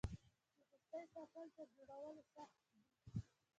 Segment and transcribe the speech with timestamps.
[0.71, 2.81] د دوستۍ ساتل تر جوړولو سخت دي.